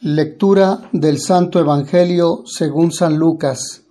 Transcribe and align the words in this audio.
Lectura 0.00 0.88
del 0.92 1.18
Santo 1.18 1.58
Evangelio 1.58 2.44
según 2.46 2.92
San 2.92 3.16
Lucas. 3.16 3.82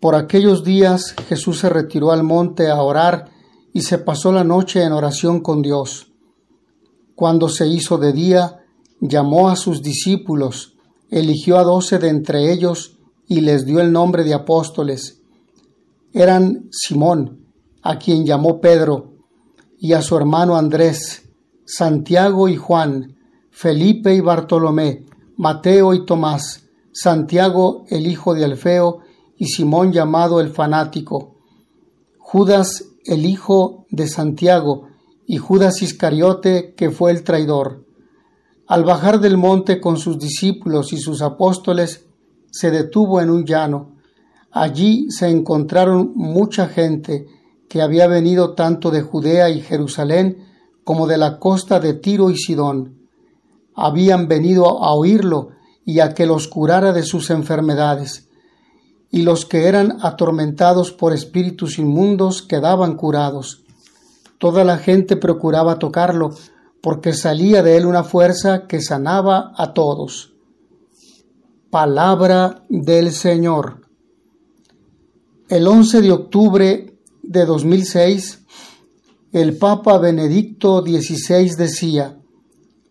Por 0.00 0.16
aquellos 0.16 0.64
días 0.64 1.14
Jesús 1.28 1.60
se 1.60 1.68
retiró 1.68 2.10
al 2.10 2.24
monte 2.24 2.68
a 2.68 2.82
orar 2.82 3.30
y 3.72 3.82
se 3.82 3.98
pasó 3.98 4.32
la 4.32 4.42
noche 4.42 4.82
en 4.82 4.90
oración 4.90 5.40
con 5.40 5.62
Dios. 5.62 6.10
Cuando 7.14 7.48
se 7.48 7.68
hizo 7.68 7.98
de 7.98 8.12
día, 8.12 8.64
llamó 9.00 9.48
a 9.48 9.54
sus 9.54 9.82
discípulos, 9.82 10.74
eligió 11.10 11.58
a 11.58 11.62
doce 11.62 12.00
de 12.00 12.08
entre 12.08 12.52
ellos 12.52 12.98
y 13.28 13.42
les 13.42 13.64
dio 13.66 13.78
el 13.78 13.92
nombre 13.92 14.24
de 14.24 14.34
apóstoles. 14.34 15.20
Eran 16.12 16.70
Simón, 16.72 17.46
a 17.82 18.00
quien 18.00 18.26
llamó 18.26 18.60
Pedro, 18.60 19.12
y 19.78 19.92
a 19.92 20.02
su 20.02 20.16
hermano 20.16 20.56
Andrés, 20.56 21.22
Santiago 21.64 22.48
y 22.48 22.56
Juan, 22.56 23.17
Felipe 23.60 24.14
y 24.14 24.20
Bartolomé, 24.20 25.04
Mateo 25.36 25.92
y 25.92 26.06
Tomás, 26.06 26.68
Santiago 26.92 27.86
el 27.88 28.06
hijo 28.06 28.32
de 28.32 28.44
Alfeo 28.44 29.00
y 29.36 29.46
Simón 29.46 29.90
llamado 29.90 30.40
el 30.40 30.50
fanático, 30.50 31.34
Judas 32.20 32.84
el 33.04 33.26
hijo 33.26 33.84
de 33.90 34.06
Santiago 34.06 34.86
y 35.26 35.38
Judas 35.38 35.82
Iscariote 35.82 36.74
que 36.76 36.92
fue 36.92 37.10
el 37.10 37.24
traidor. 37.24 37.84
Al 38.68 38.84
bajar 38.84 39.18
del 39.18 39.36
monte 39.36 39.80
con 39.80 39.96
sus 39.96 40.20
discípulos 40.20 40.92
y 40.92 40.98
sus 40.98 41.20
apóstoles, 41.20 42.06
se 42.52 42.70
detuvo 42.70 43.20
en 43.20 43.28
un 43.28 43.44
llano. 43.44 43.96
Allí 44.52 45.10
se 45.10 45.30
encontraron 45.30 46.12
mucha 46.14 46.68
gente 46.68 47.26
que 47.68 47.82
había 47.82 48.06
venido 48.06 48.54
tanto 48.54 48.92
de 48.92 49.02
Judea 49.02 49.50
y 49.50 49.62
Jerusalén 49.62 50.46
como 50.84 51.08
de 51.08 51.18
la 51.18 51.40
costa 51.40 51.80
de 51.80 51.94
Tiro 51.94 52.30
y 52.30 52.36
Sidón 52.36 52.97
habían 53.78 54.28
venido 54.28 54.82
a 54.82 54.92
oírlo 54.92 55.50
y 55.84 56.00
a 56.00 56.14
que 56.14 56.26
los 56.26 56.48
curara 56.48 56.92
de 56.92 57.02
sus 57.02 57.30
enfermedades. 57.30 58.28
Y 59.10 59.22
los 59.22 59.46
que 59.46 59.66
eran 59.66 59.98
atormentados 60.02 60.92
por 60.92 61.14
espíritus 61.14 61.78
inmundos 61.78 62.42
quedaban 62.42 62.96
curados. 62.96 63.62
Toda 64.38 64.64
la 64.64 64.76
gente 64.76 65.16
procuraba 65.16 65.78
tocarlo, 65.78 66.34
porque 66.82 67.12
salía 67.12 67.62
de 67.62 67.76
él 67.76 67.86
una 67.86 68.04
fuerza 68.04 68.66
que 68.66 68.80
sanaba 68.80 69.52
a 69.56 69.72
todos. 69.72 70.34
Palabra 71.70 72.64
del 72.68 73.12
Señor. 73.12 73.88
El 75.48 75.66
11 75.66 76.02
de 76.02 76.12
octubre 76.12 76.98
de 77.22 77.46
2006, 77.46 78.44
el 79.32 79.56
Papa 79.56 79.98
Benedicto 79.98 80.82
XVI 80.82 81.54
decía, 81.56 82.17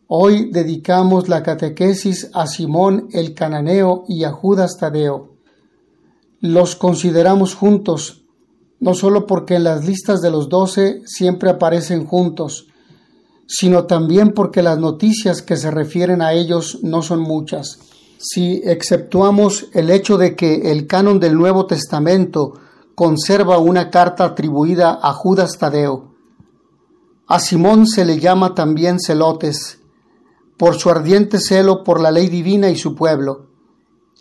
Hoy 0.09 0.52
dedicamos 0.52 1.27
la 1.27 1.44
catequesis 1.44 2.30
a 2.33 2.47
Simón 2.47 3.09
el 3.11 3.33
Cananeo 3.33 4.05
y 4.08 4.23
a 4.23 4.31
Judas 4.31 4.77
Tadeo. 4.77 5.33
Los 6.39 6.77
consideramos 6.77 7.55
juntos, 7.55 8.23
no 8.80 8.94
solo 8.94 9.25
porque 9.25 9.55
en 9.55 9.66
las 9.66 9.86
listas 9.86 10.22
de 10.22 10.31
los 10.31 10.47
doce 10.47 11.02
siempre 11.05 11.49
aparecen 11.49 12.05
juntos, 12.05 12.67
sino 13.47 13.83
también 13.83 14.31
porque 14.33 14.61
las 14.61 14.77
noticias 14.77 15.41
que 15.41 15.58
se 15.58 15.72
refieren 15.72 16.21
a 16.21 16.31
ellos 16.31 16.80
no 16.83 17.02
son 17.02 17.19
muchas. 17.19 17.80
Si 18.17 18.61
exceptuamos 18.64 19.67
el 19.73 19.89
hecho 19.89 20.17
de 20.17 20.38
que 20.38 20.71
el 20.71 20.88
canon 20.88 21.19
del 21.19 21.36
Nuevo 21.36 21.66
Testamento 21.66 22.53
conserva 22.95 23.58
una 23.58 23.89
carta 23.89 24.23
atribuida 24.23 24.97
a 25.02 25.11
Judas 25.11 25.58
Tadeo, 25.58 26.14
a 27.27 27.39
Simón 27.42 27.88
se 27.88 28.05
le 28.05 28.21
llama 28.21 28.55
también 28.55 29.02
celotes, 29.02 29.77
por 30.58 30.75
su 30.75 30.89
ardiente 30.89 31.39
celo 31.39 31.83
por 31.83 32.02
la 32.02 32.11
ley 32.11 32.27
divina 32.27 32.69
y 32.69 32.75
su 32.75 32.95
pueblo. 32.95 33.47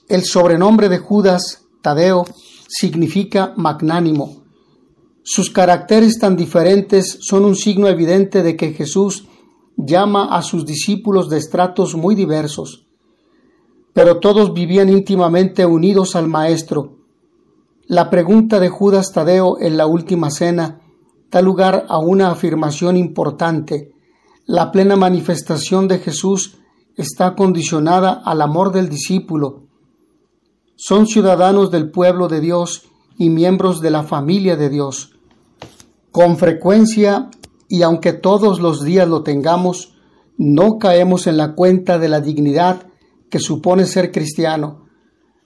El 0.08 0.24
sobrenombre 0.24 0.88
de 0.88 0.98
Judas, 0.98 1.66
Tadeo, 1.80 2.26
significa 2.68 3.54
magnánimo. 3.56 4.44
Sus 5.22 5.50
caracteres 5.50 6.18
tan 6.18 6.36
diferentes 6.36 7.18
son 7.20 7.44
un 7.44 7.56
signo 7.56 7.88
evidente 7.88 8.42
de 8.42 8.56
que 8.56 8.72
Jesús 8.72 9.26
llama 9.76 10.36
a 10.36 10.42
sus 10.42 10.64
discípulos 10.64 11.28
de 11.28 11.38
estratos 11.38 11.96
muy 11.96 12.14
diversos, 12.14 12.86
pero 13.92 14.20
todos 14.20 14.52
vivían 14.52 14.88
íntimamente 14.88 15.66
unidos 15.66 16.16
al 16.16 16.28
Maestro. 16.28 16.98
La 17.86 18.10
pregunta 18.10 18.60
de 18.60 18.68
Judas 18.68 19.12
Tadeo 19.12 19.58
en 19.60 19.76
la 19.76 19.86
última 19.86 20.30
cena 20.30 20.80
da 21.30 21.42
lugar 21.42 21.86
a 21.88 21.98
una 21.98 22.30
afirmación 22.30 22.96
importante 22.96 23.95
la 24.46 24.70
plena 24.70 24.94
manifestación 24.94 25.88
de 25.88 25.98
Jesús 25.98 26.58
está 26.96 27.34
condicionada 27.34 28.12
al 28.12 28.40
amor 28.40 28.72
del 28.72 28.88
discípulo. 28.88 29.64
Son 30.76 31.08
ciudadanos 31.08 31.72
del 31.72 31.90
pueblo 31.90 32.28
de 32.28 32.40
Dios 32.40 32.84
y 33.18 33.28
miembros 33.28 33.80
de 33.80 33.90
la 33.90 34.04
familia 34.04 34.56
de 34.56 34.68
Dios. 34.68 35.18
Con 36.12 36.36
frecuencia, 36.36 37.28
y 37.68 37.82
aunque 37.82 38.12
todos 38.12 38.60
los 38.60 38.84
días 38.84 39.08
lo 39.08 39.24
tengamos, 39.24 39.94
no 40.38 40.78
caemos 40.78 41.26
en 41.26 41.38
la 41.38 41.54
cuenta 41.54 41.98
de 41.98 42.08
la 42.08 42.20
dignidad 42.20 42.86
que 43.28 43.40
supone 43.40 43.84
ser 43.84 44.12
cristiano, 44.12 44.86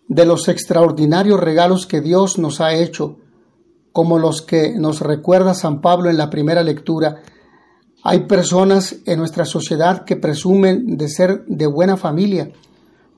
de 0.09 0.27
los 0.27 0.49
extraordinarios 0.49 1.41
regalos 1.41 1.87
que 1.87 2.03
Dios 2.03 2.39
nos 2.39 2.61
ha 2.61 2.75
hecho, 2.75 3.17
como 3.93 4.19
los 4.19 4.43
que 4.43 4.75
nos 4.79 5.01
recuerda 5.01 5.55
San 5.55 5.81
Pablo 5.81 6.11
en 6.11 6.19
la 6.19 6.29
primera 6.29 6.63
lectura, 6.63 7.23
hay 8.03 8.21
personas 8.21 8.97
en 9.05 9.19
nuestra 9.19 9.45
sociedad 9.45 10.05
que 10.05 10.17
presumen 10.17 10.97
de 10.97 11.09
ser 11.09 11.45
de 11.47 11.67
buena 11.67 11.97
familia. 11.97 12.51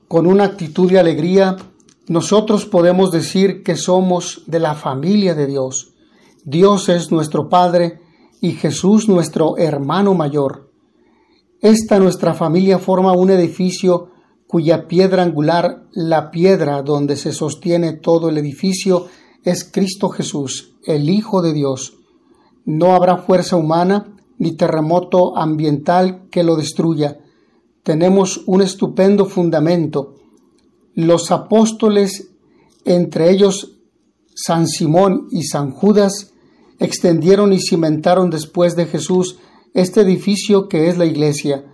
Con 0.07 0.27
una 0.27 0.43
actitud 0.43 0.91
de 0.91 0.99
alegría, 0.99 1.55
nosotros 2.07 2.65
podemos 2.65 3.11
decir 3.11 3.63
que 3.63 3.77
somos 3.77 4.43
de 4.45 4.59
la 4.59 4.75
familia 4.75 5.35
de 5.35 5.47
Dios. 5.47 5.93
Dios 6.43 6.89
es 6.89 7.11
nuestro 7.11 7.47
Padre 7.47 8.01
y 8.41 8.51
Jesús 8.51 9.07
nuestro 9.07 9.57
hermano 9.57 10.13
mayor. 10.13 10.69
Esta 11.61 11.97
nuestra 11.99 12.33
familia 12.33 12.77
forma 12.77 13.13
un 13.13 13.29
edificio 13.29 14.09
cuya 14.47 14.87
piedra 14.87 15.23
angular, 15.23 15.85
la 15.93 16.29
piedra 16.29 16.81
donde 16.81 17.15
se 17.15 17.31
sostiene 17.31 17.93
todo 17.93 18.27
el 18.27 18.37
edificio, 18.37 19.07
es 19.43 19.63
Cristo 19.63 20.09
Jesús, 20.09 20.75
el 20.85 21.09
Hijo 21.09 21.41
de 21.41 21.53
Dios. 21.53 21.95
No 22.65 22.93
habrá 22.93 23.17
fuerza 23.17 23.55
humana 23.55 24.12
ni 24.43 24.51
terremoto 24.51 25.37
ambiental 25.37 26.27
que 26.29 26.43
lo 26.43 26.55
destruya. 26.57 27.17
Tenemos 27.81 28.43
un 28.45 28.61
estupendo 28.61 29.25
fundamento. 29.25 30.15
Los 30.93 31.31
apóstoles, 31.31 32.31
entre 32.85 33.31
ellos 33.31 33.77
San 34.35 34.67
Simón 34.67 35.27
y 35.31 35.43
San 35.43 35.71
Judas, 35.71 36.33
extendieron 36.79 37.53
y 37.53 37.59
cimentaron 37.59 38.29
después 38.29 38.75
de 38.75 38.85
Jesús 38.85 39.37
este 39.73 40.01
edificio 40.01 40.67
que 40.67 40.89
es 40.89 40.97
la 40.97 41.05
Iglesia. 41.05 41.65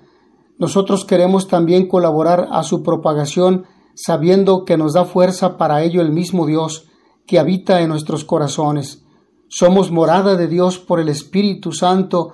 Nosotros 0.59 1.05
queremos 1.05 1.47
también 1.47 1.87
colaborar 1.87 2.49
a 2.51 2.63
su 2.63 2.83
propagación 2.83 3.65
sabiendo 3.95 4.63
que 4.63 4.77
nos 4.77 4.93
da 4.93 5.05
fuerza 5.05 5.57
para 5.57 5.83
ello 5.83 6.01
el 6.01 6.11
mismo 6.11 6.45
Dios 6.45 6.85
que 7.25 7.39
habita 7.39 7.81
en 7.81 7.89
nuestros 7.89 8.23
corazones. 8.25 9.03
Somos 9.47 9.89
morada 9.89 10.35
de 10.35 10.47
Dios 10.47 10.77
por 10.77 10.99
el 10.99 11.09
Espíritu 11.09 11.71
Santo 11.71 12.33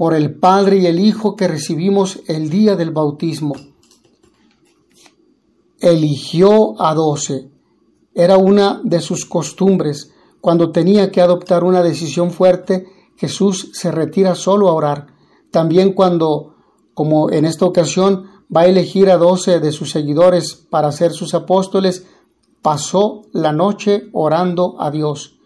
por 0.00 0.14
el 0.14 0.34
Padre 0.34 0.78
y 0.78 0.86
el 0.86 0.98
Hijo 0.98 1.36
que 1.36 1.46
recibimos 1.46 2.20
el 2.26 2.48
día 2.48 2.74
del 2.74 2.90
bautismo. 2.90 3.54
Eligió 5.78 6.80
a 6.80 6.94
doce. 6.94 7.50
Era 8.14 8.38
una 8.38 8.80
de 8.82 9.02
sus 9.02 9.26
costumbres. 9.26 10.10
Cuando 10.40 10.72
tenía 10.72 11.10
que 11.10 11.20
adoptar 11.20 11.64
una 11.64 11.82
decisión 11.82 12.30
fuerte, 12.30 12.86
Jesús 13.16 13.72
se 13.74 13.90
retira 13.90 14.34
solo 14.34 14.70
a 14.70 14.72
orar. 14.72 15.08
También 15.50 15.92
cuando, 15.92 16.54
como 16.94 17.30
en 17.30 17.44
esta 17.44 17.66
ocasión, 17.66 18.24
va 18.56 18.62
a 18.62 18.68
elegir 18.68 19.10
a 19.10 19.18
doce 19.18 19.60
de 19.60 19.70
sus 19.70 19.90
seguidores 19.90 20.54
para 20.54 20.92
ser 20.92 21.12
sus 21.12 21.34
apóstoles, 21.34 22.06
pasó 22.62 23.26
la 23.32 23.52
noche 23.52 24.04
orando 24.14 24.76
a 24.80 24.90
Dios. 24.90 25.36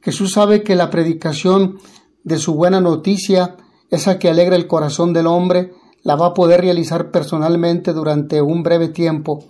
Jesús 0.00 0.32
sabe 0.32 0.64
que 0.64 0.74
la 0.74 0.90
predicación 0.90 1.78
de 2.24 2.38
su 2.38 2.54
buena 2.54 2.80
noticia 2.80 3.58
esa 3.92 4.18
que 4.18 4.30
alegra 4.30 4.56
el 4.56 4.66
corazón 4.66 5.12
del 5.12 5.26
hombre, 5.26 5.74
la 6.02 6.16
va 6.16 6.28
a 6.28 6.34
poder 6.34 6.62
realizar 6.62 7.10
personalmente 7.10 7.92
durante 7.92 8.40
un 8.40 8.62
breve 8.62 8.88
tiempo. 8.88 9.44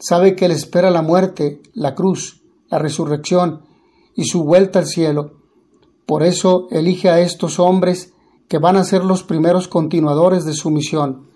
Sabe 0.00 0.34
que 0.34 0.48
le 0.48 0.54
espera 0.54 0.90
la 0.90 1.00
muerte, 1.00 1.62
la 1.74 1.94
cruz, 1.94 2.42
la 2.70 2.80
resurrección 2.80 3.62
y 4.16 4.24
su 4.24 4.42
vuelta 4.42 4.80
al 4.80 4.86
cielo. 4.86 5.34
Por 6.06 6.24
eso 6.24 6.66
elige 6.72 7.08
a 7.08 7.20
estos 7.20 7.60
hombres 7.60 8.12
que 8.48 8.58
van 8.58 8.76
a 8.76 8.82
ser 8.82 9.04
los 9.04 9.22
primeros 9.22 9.68
continuadores 9.68 10.44
de 10.44 10.54
su 10.54 10.70
misión. 10.70 11.28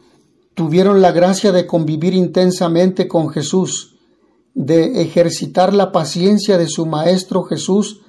Tuvieron 0.54 1.00
la 1.00 1.12
gracia 1.12 1.52
de 1.52 1.68
convivir 1.68 2.12
intensamente 2.12 3.06
con 3.06 3.28
Jesús, 3.28 3.94
de 4.54 5.00
ejercitar 5.00 5.72
la 5.72 5.92
paciencia 5.92 6.58
de 6.58 6.66
su 6.66 6.86
Maestro 6.86 7.44
Jesús 7.44 8.00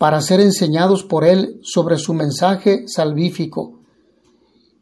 para 0.00 0.22
ser 0.22 0.40
enseñados 0.40 1.04
por 1.04 1.26
él 1.26 1.60
sobre 1.62 1.98
su 1.98 2.14
mensaje 2.14 2.84
salvífico. 2.88 3.82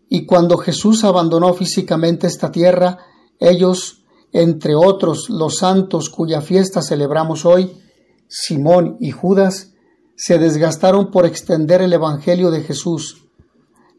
Y 0.08 0.26
cuando 0.26 0.58
Jesús 0.58 1.02
abandonó 1.02 1.54
físicamente 1.54 2.28
esta 2.28 2.52
tierra, 2.52 2.98
Ellos, 3.40 4.04
entre 4.32 4.76
otros 4.76 5.28
los 5.28 5.56
santos 5.56 6.08
cuya 6.08 6.40
fiesta 6.40 6.82
celebramos 6.82 7.44
hoy, 7.44 7.82
Simón 8.28 8.96
y 9.00 9.10
Judas, 9.10 9.72
se 10.14 10.38
desgastaron 10.38 11.10
por 11.10 11.26
extender 11.26 11.82
el 11.82 11.92
Evangelio 11.92 12.52
de 12.52 12.62
Jesús, 12.62 13.24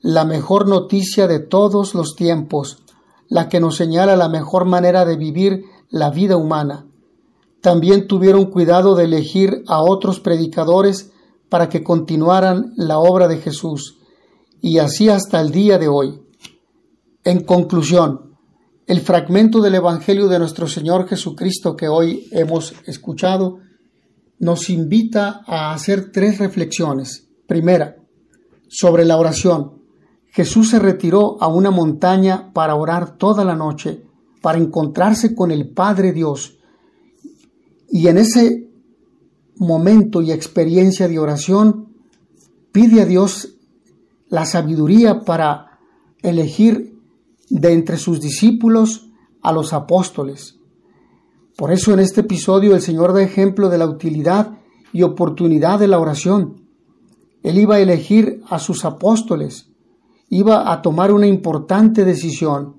la 0.02 0.24
mejor 0.24 0.70
noticia 0.70 1.28
de 1.28 1.40
todos 1.40 1.96
los 1.96 2.16
tiempos, 2.16 2.82
la 3.28 3.50
que 3.50 3.60
nos 3.60 3.76
señala 3.76 4.16
la 4.16 4.30
mejor 4.30 4.64
manera 4.64 5.04
de 5.04 5.18
vivir 5.18 5.66
la 5.90 6.12
vida 6.12 6.38
humana. 6.38 6.89
También 7.62 8.08
tuvieron 8.08 8.46
cuidado 8.46 8.96
de 8.96 9.06
elegir 9.06 9.64
a 9.68 9.82
otros 9.82 10.20
predicadores 10.20 11.12
para 11.50 11.70
que 11.70 11.84
continuaran 11.84 12.74
la 12.78 13.00
obra 13.00 13.28
de 13.28 13.38
Jesús, 13.38 13.98
y 14.62 14.78
así 14.78 15.10
hasta 15.10 15.42
el 15.42 15.52
día 15.52 15.78
de 15.78 15.88
hoy. 15.88 16.22
En 17.24 17.44
conclusión, 17.44 18.38
el 18.88 19.02
fragmento 19.02 19.62
del 19.62 19.76
Evangelio 19.76 20.28
de 20.28 20.40
nuestro 20.40 20.68
Señor 20.68 21.08
Jesucristo 21.08 21.76
que 21.76 21.88
hoy 21.88 22.28
hemos 22.32 22.74
escuchado 22.86 23.60
nos 24.40 24.70
invita 24.70 25.42
a 25.46 25.74
hacer 25.74 26.12
tres 26.12 26.40
reflexiones. 26.40 27.28
Primera, 27.46 27.98
sobre 28.70 29.06
la 29.06 29.18
oración. 29.18 29.82
Jesús 30.32 30.70
se 30.70 30.80
retiró 30.80 31.42
a 31.42 31.48
una 31.48 31.72
montaña 31.72 32.52
para 32.54 32.76
orar 32.76 33.18
toda 33.18 33.44
la 33.44 33.56
noche, 33.56 34.04
para 34.42 34.58
encontrarse 34.58 35.36
con 35.36 35.52
el 35.52 35.70
Padre 35.74 36.14
Dios. 36.14 36.59
Y 37.92 38.08
en 38.08 38.18
ese 38.18 38.70
momento 39.58 40.22
y 40.22 40.32
experiencia 40.32 41.08
de 41.08 41.20
oración, 41.20 41.94
pide 42.72 43.02
a 43.02 43.06
Dios 43.06 43.56
la 44.30 44.46
sabiduría 44.46 45.22
para 45.22 45.80
elegir 46.22 46.98
de 47.50 47.74
entre 47.74 47.98
sus 47.98 48.22
discípulos 48.22 49.10
a 49.42 49.52
los 49.52 49.74
apóstoles. 49.74 50.60
Por 51.56 51.72
eso 51.72 51.94
en 51.94 52.00
este 52.00 52.22
episodio 52.22 52.76
el 52.76 52.82
Señor 52.82 53.14
da 53.14 53.22
ejemplo 53.22 53.70
de 53.70 53.78
la 53.78 53.86
utilidad 53.86 54.60
y 54.94 55.04
oportunidad 55.04 55.80
de 55.80 55.88
la 55.88 56.00
oración. 56.00 56.62
Él 57.44 57.58
iba 57.58 57.76
a 57.76 57.80
elegir 57.80 58.42
a 58.50 58.60
sus 58.60 58.86
apóstoles, 58.86 59.70
iba 60.30 60.72
a 60.72 60.82
tomar 60.82 61.12
una 61.12 61.28
importante 61.28 62.06
decisión. 62.06 62.78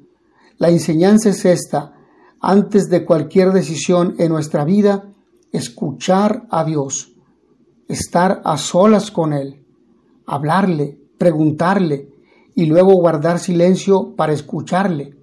La 0.58 0.68
enseñanza 0.68 1.30
es 1.30 1.44
esta. 1.44 1.94
Antes 2.40 2.88
de 2.88 3.04
cualquier 3.04 3.52
decisión 3.52 4.14
en 4.18 4.32
nuestra 4.32 4.64
vida, 4.64 5.12
escuchar 5.52 6.46
a 6.50 6.64
Dios, 6.64 7.12
estar 7.86 8.40
a 8.44 8.56
solas 8.56 9.10
con 9.10 9.32
Él, 9.34 9.64
hablarle, 10.26 10.98
preguntarle 11.18 12.08
y 12.54 12.66
luego 12.66 12.94
guardar 12.94 13.38
silencio 13.38 14.14
para 14.16 14.32
escucharle. 14.32 15.16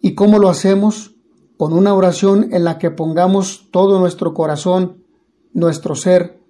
¿Y 0.00 0.14
cómo 0.14 0.38
lo 0.38 0.48
hacemos? 0.48 1.14
Con 1.58 1.74
una 1.74 1.94
oración 1.94 2.48
en 2.52 2.64
la 2.64 2.78
que 2.78 2.90
pongamos 2.90 3.68
todo 3.70 4.00
nuestro 4.00 4.32
corazón, 4.32 5.04
nuestro 5.52 5.94
ser, 5.94 6.40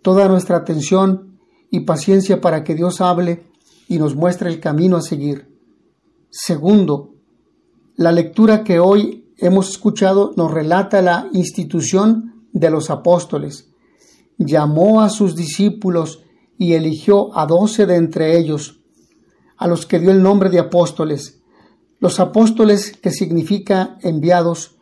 toda 0.00 0.28
nuestra 0.28 0.58
atención 0.58 1.40
y 1.70 1.80
paciencia 1.80 2.40
para 2.40 2.62
que 2.62 2.76
Dios 2.76 3.00
hable 3.00 3.44
y 3.88 3.98
nos 3.98 4.14
muestra 4.14 4.48
el 4.48 4.60
camino 4.60 4.96
a 4.96 5.02
seguir. 5.02 5.52
Segundo, 6.30 7.15
la 7.96 8.12
lectura 8.12 8.62
que 8.62 8.78
hoy 8.78 9.32
hemos 9.38 9.70
escuchado 9.70 10.32
nos 10.36 10.52
relata 10.52 11.02
la 11.02 11.28
institución 11.32 12.46
de 12.52 12.70
los 12.70 12.90
apóstoles. 12.90 13.70
Llamó 14.38 15.00
a 15.00 15.08
sus 15.08 15.34
discípulos 15.34 16.22
y 16.58 16.74
eligió 16.74 17.36
a 17.36 17.46
doce 17.46 17.86
de 17.86 17.96
entre 17.96 18.38
ellos, 18.38 18.80
a 19.56 19.66
los 19.66 19.86
que 19.86 19.98
dio 19.98 20.10
el 20.10 20.22
nombre 20.22 20.50
de 20.50 20.58
apóstoles. 20.58 21.40
Los 21.98 22.20
apóstoles, 22.20 22.96
que 22.96 23.10
significa 23.10 23.96
enviados, 24.02 24.76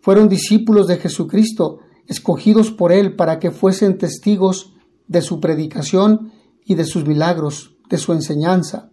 fueron 0.00 0.28
discípulos 0.28 0.86
de 0.86 0.96
Jesucristo, 0.96 1.80
escogidos 2.06 2.70
por 2.70 2.92
Él 2.92 3.14
para 3.16 3.38
que 3.38 3.50
fuesen 3.50 3.98
testigos 3.98 4.72
de 5.06 5.22
su 5.22 5.40
predicación 5.40 6.32
y 6.64 6.74
de 6.74 6.84
sus 6.84 7.06
milagros 7.06 7.74
de 7.88 7.98
su 7.98 8.12
enseñanza, 8.12 8.90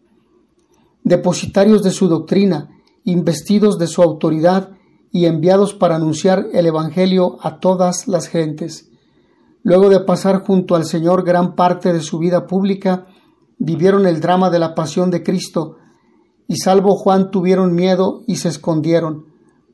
depositarios 1.03 1.81
de 1.83 1.91
su 1.91 2.07
doctrina, 2.07 2.69
investidos 3.03 3.77
de 3.77 3.87
su 3.87 4.01
autoridad 4.01 4.71
y 5.11 5.25
enviados 5.25 5.73
para 5.73 5.95
anunciar 5.95 6.47
el 6.53 6.65
Evangelio 6.65 7.37
a 7.41 7.59
todas 7.59 8.07
las 8.07 8.27
gentes. 8.27 8.89
Luego 9.63 9.89
de 9.89 9.99
pasar 9.99 10.43
junto 10.43 10.75
al 10.75 10.85
Señor 10.85 11.23
gran 11.23 11.55
parte 11.55 11.93
de 11.93 12.01
su 12.01 12.17
vida 12.17 12.47
pública, 12.47 13.07
vivieron 13.57 14.07
el 14.07 14.21
drama 14.21 14.49
de 14.49 14.59
la 14.59 14.73
pasión 14.73 15.11
de 15.11 15.21
Cristo, 15.21 15.77
y 16.47 16.57
salvo 16.57 16.95
Juan 16.95 17.31
tuvieron 17.31 17.75
miedo 17.75 18.23
y 18.27 18.37
se 18.37 18.49
escondieron. 18.49 19.27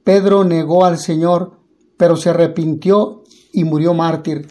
Pedro 0.03 0.43
negó 0.43 0.85
al 0.85 0.97
Señor, 0.99 1.59
pero 1.97 2.17
se 2.17 2.29
arrepintió 2.29 3.23
y 3.51 3.63
murió 3.63 3.93
mártir. 3.93 4.47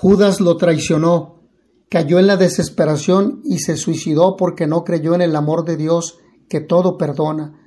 Judas 0.00 0.40
lo 0.40 0.56
traicionó, 0.56 1.40
cayó 1.88 2.18
en 2.18 2.26
la 2.26 2.36
desesperación 2.36 3.42
y 3.44 3.58
se 3.58 3.76
suicidó 3.76 4.36
porque 4.36 4.66
no 4.66 4.82
creyó 4.82 5.14
en 5.14 5.20
el 5.20 5.36
amor 5.36 5.64
de 5.64 5.76
Dios 5.76 6.18
que 6.48 6.60
todo 6.60 6.96
perdona, 6.96 7.59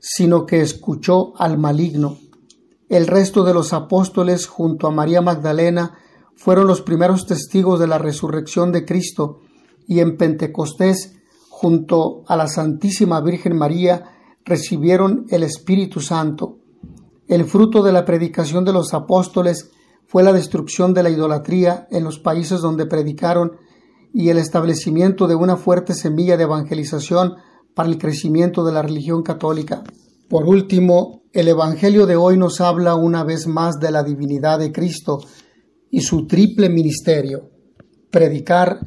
sino 0.00 0.46
que 0.46 0.60
escuchó 0.60 1.34
al 1.36 1.58
maligno. 1.58 2.18
El 2.88 3.06
resto 3.06 3.44
de 3.44 3.54
los 3.54 3.72
apóstoles 3.72 4.46
junto 4.46 4.88
a 4.88 4.90
María 4.90 5.20
Magdalena 5.20 5.98
fueron 6.34 6.66
los 6.66 6.80
primeros 6.80 7.26
testigos 7.26 7.78
de 7.78 7.86
la 7.86 7.98
resurrección 7.98 8.72
de 8.72 8.84
Cristo 8.84 9.40
y 9.86 10.00
en 10.00 10.16
Pentecostés 10.16 11.14
junto 11.48 12.24
a 12.26 12.36
la 12.36 12.48
Santísima 12.48 13.20
Virgen 13.20 13.56
María 13.56 14.16
recibieron 14.44 15.26
el 15.28 15.42
Espíritu 15.42 16.00
Santo. 16.00 16.56
El 17.28 17.44
fruto 17.44 17.82
de 17.82 17.92
la 17.92 18.04
predicación 18.04 18.64
de 18.64 18.72
los 18.72 18.94
apóstoles 18.94 19.70
fue 20.06 20.24
la 20.24 20.32
destrucción 20.32 20.94
de 20.94 21.04
la 21.04 21.10
idolatría 21.10 21.86
en 21.90 22.02
los 22.02 22.18
países 22.18 22.60
donde 22.60 22.86
predicaron 22.86 23.58
y 24.12 24.30
el 24.30 24.38
establecimiento 24.38 25.28
de 25.28 25.36
una 25.36 25.56
fuerte 25.56 25.94
semilla 25.94 26.36
de 26.36 26.44
evangelización 26.44 27.36
el 27.86 27.98
crecimiento 27.98 28.64
de 28.64 28.72
la 28.72 28.82
religión 28.82 29.22
católica. 29.22 29.82
Por 30.28 30.48
último, 30.48 31.22
el 31.32 31.48
Evangelio 31.48 32.06
de 32.06 32.16
hoy 32.16 32.36
nos 32.36 32.60
habla 32.60 32.94
una 32.94 33.24
vez 33.24 33.46
más 33.46 33.78
de 33.78 33.90
la 33.90 34.02
divinidad 34.02 34.58
de 34.58 34.72
Cristo 34.72 35.20
y 35.90 36.00
su 36.00 36.26
triple 36.26 36.68
ministerio, 36.68 37.50
predicar, 38.10 38.80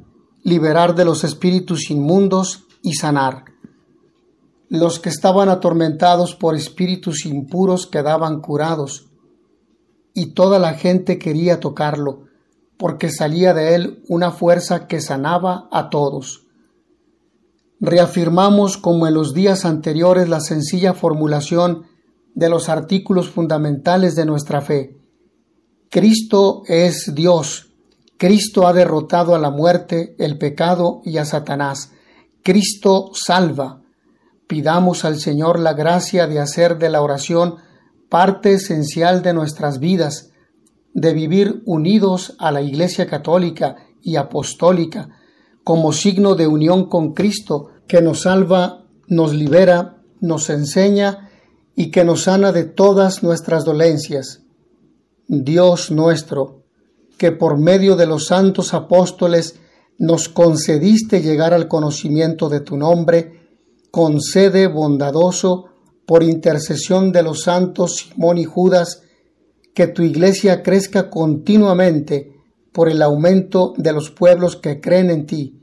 liberar 0.44 0.96
de 0.96 1.06
los 1.06 1.24
espíritus 1.24 1.90
inmundos 1.90 2.66
y 2.82 2.94
sanar. 2.94 3.46
Los 4.70 5.00
que 5.00 5.10
estaban 5.10 5.50
atormentados 5.50 6.36
por 6.36 6.56
espíritus 6.56 7.26
impuros 7.26 7.88
quedaban 7.88 8.42
curados, 8.42 9.08
y 10.14 10.34
toda 10.34 10.60
la 10.60 10.74
gente 10.74 11.18
quería 11.18 11.60
tocarlo, 11.60 12.26
porque 12.78 13.10
salía 13.10 13.54
de 13.54 13.76
él 13.76 14.04
una 14.08 14.32
fuerza 14.32 14.88
que 14.88 15.00
sanaba 15.02 15.68
a 15.72 15.90
todos. 15.90 16.43
Reafirmamos 17.80 18.78
como 18.78 19.08
en 19.08 19.14
los 19.14 19.34
días 19.34 19.66
anteriores 19.66 20.30
la 20.30 20.40
sencilla 20.40 20.94
formulación 20.94 21.84
de 22.36 22.50
los 22.50 22.70
artículos 22.70 23.30
fundamentales 23.30 24.16
de 24.16 24.26
nuestra 24.26 24.62
fe. 24.62 24.98
Cristo 25.90 26.64
es 26.68 27.14
Dios. 27.14 27.70
Cristo 28.18 28.68
ha 28.68 28.74
derrotado 28.74 29.36
a 29.36 29.40
la 29.40 29.52
muerte, 29.52 30.16
el 30.18 30.38
pecado 30.38 31.02
y 31.04 31.18
a 31.18 31.26
Satanás. 31.26 31.92
Cristo 32.42 33.12
salva. 33.14 33.82
Pidamos 34.48 35.06
al 35.06 35.20
Señor 35.20 35.60
la 35.60 35.74
gracia 35.74 36.28
de 36.28 36.40
hacer 36.40 36.78
de 36.78 36.90
la 36.90 37.02
oración 37.02 37.56
parte 38.10 38.54
esencial 38.54 39.24
de 39.24 39.34
nuestras 39.34 39.80
vidas, 39.80 40.32
de 40.94 41.14
vivir 41.14 41.64
unidos 41.66 42.36
a 42.38 42.52
la 42.52 42.62
Iglesia 42.62 43.08
católica 43.08 43.76
y 44.02 44.18
apostólica, 44.18 45.10
como 45.64 45.94
signo 45.94 46.36
de 46.36 46.48
unión 46.48 46.90
con 46.90 47.14
Cristo, 47.14 47.70
que 47.88 48.02
nos 48.02 48.22
salva, 48.22 48.86
nos 49.08 49.34
libera, 49.34 50.02
nos 50.20 50.50
enseña 50.50 51.30
y 51.76 51.92
que 51.92 52.04
nos 52.04 52.24
sana 52.24 52.52
de 52.52 52.64
todas 52.64 53.24
nuestras 53.24 53.66
dolencias. 53.66 54.42
Dios 55.28 55.92
nuestro, 55.92 56.64
que 57.18 57.32
por 57.32 57.58
medio 57.58 57.96
de 57.96 58.06
los 58.06 58.26
santos 58.26 58.74
apóstoles 58.74 59.60
nos 59.98 60.28
concediste 60.28 61.22
llegar 61.22 61.54
al 61.54 61.68
conocimiento 61.68 62.50
de 62.50 62.60
tu 62.60 62.78
nombre, 62.78 63.40
concede 63.92 64.68
bondadoso 64.68 65.66
por 66.06 66.24
intercesión 66.24 67.12
de 67.12 67.24
los 67.24 67.44
santos 67.44 67.98
Simón 67.98 68.38
y 68.38 68.44
Judas, 68.44 69.04
que 69.74 69.88
tu 69.88 70.04
iglesia 70.04 70.62
crezca 70.62 71.10
continuamente 71.10 72.33
por 72.74 72.90
el 72.90 73.02
aumento 73.02 73.74
de 73.78 73.94
los 73.94 74.12
pueblos 74.12 74.58
que 74.58 74.82
creen 74.82 75.10
en 75.10 75.26
ti. 75.26 75.62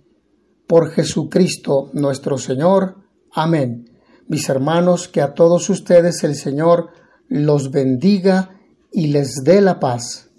Por 0.66 0.90
Jesucristo 0.90 1.90
nuestro 1.92 2.38
Señor. 2.38 2.96
Amén. 3.32 3.90
Mis 4.28 4.48
hermanos, 4.48 5.08
que 5.08 5.20
a 5.20 5.34
todos 5.34 5.68
ustedes 5.68 6.22
el 6.22 6.36
Señor 6.36 6.90
los 7.28 7.70
bendiga 7.70 8.60
y 8.92 9.08
les 9.08 9.42
dé 9.44 9.60
la 9.60 9.80
paz. 9.80 10.29